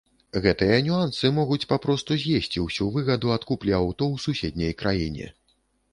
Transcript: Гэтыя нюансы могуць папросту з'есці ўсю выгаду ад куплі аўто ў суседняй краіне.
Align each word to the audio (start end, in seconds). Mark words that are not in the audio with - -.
Гэтыя 0.43 0.77
нюансы 0.87 1.31
могуць 1.39 1.67
папросту 1.73 2.17
з'есці 2.23 2.63
ўсю 2.65 2.89
выгаду 2.97 3.27
ад 3.39 3.45
куплі 3.51 3.71
аўто 3.81 4.03
ў 4.13 4.15
суседняй 4.29 4.73
краіне. 4.81 5.33